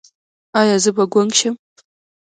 [0.59, 1.55] ایا زه به ګونګ شم؟